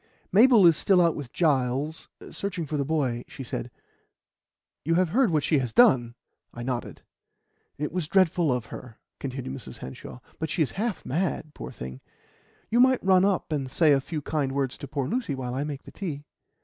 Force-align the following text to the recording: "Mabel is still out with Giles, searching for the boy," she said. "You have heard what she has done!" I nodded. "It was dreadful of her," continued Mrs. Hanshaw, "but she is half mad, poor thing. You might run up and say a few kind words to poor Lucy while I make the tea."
"Mabel 0.31 0.65
is 0.65 0.75
still 0.77 0.99
out 0.99 1.15
with 1.15 1.31
Giles, 1.31 2.07
searching 2.31 2.65
for 2.65 2.75
the 2.75 2.83
boy," 2.83 3.23
she 3.27 3.43
said. 3.43 3.69
"You 4.83 4.95
have 4.95 5.09
heard 5.09 5.29
what 5.29 5.43
she 5.43 5.59
has 5.59 5.71
done!" 5.73 6.15
I 6.51 6.63
nodded. 6.63 7.03
"It 7.77 7.91
was 7.91 8.07
dreadful 8.07 8.51
of 8.51 8.65
her," 8.73 8.97
continued 9.19 9.53
Mrs. 9.55 9.77
Hanshaw, 9.77 10.17
"but 10.39 10.49
she 10.49 10.63
is 10.63 10.71
half 10.71 11.05
mad, 11.05 11.53
poor 11.53 11.71
thing. 11.71 12.01
You 12.71 12.79
might 12.79 13.03
run 13.05 13.23
up 13.23 13.51
and 13.51 13.69
say 13.69 13.91
a 13.91 14.01
few 14.01 14.23
kind 14.23 14.53
words 14.53 14.75
to 14.79 14.87
poor 14.87 15.07
Lucy 15.07 15.35
while 15.35 15.53
I 15.53 15.63
make 15.63 15.83
the 15.83 15.91
tea." 15.91 16.23